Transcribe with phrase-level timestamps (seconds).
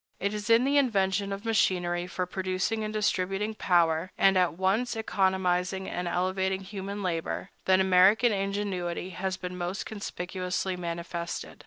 [0.19, 4.95] It is in the invention of machinery for producing and distributing power, and at once
[4.95, 11.59] economizing and elevating human labor, that American ingenuity has been most conspicuously manifested.